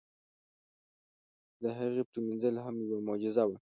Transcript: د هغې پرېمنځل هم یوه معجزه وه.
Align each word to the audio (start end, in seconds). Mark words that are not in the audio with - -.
د 1.61 1.63
هغې 1.79 2.03
پرېمنځل 2.11 2.55
هم 2.65 2.75
یوه 2.87 2.99
معجزه 3.07 3.43
وه. 3.49 3.57